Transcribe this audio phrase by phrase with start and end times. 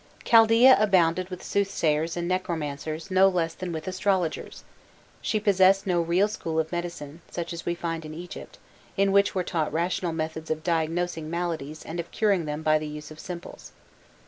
[0.25, 4.63] Chaldaea abounded with soothsayers and necromancers no less than with astrologers;
[5.21, 8.57] she possessed no real school of medicine, such as we find in Egypt,
[8.97, 12.87] in which were taught rational methods of diagnosing maladies and of curing them by the
[12.87, 13.73] use of simples.